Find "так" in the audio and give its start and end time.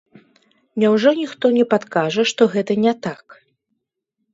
3.07-3.41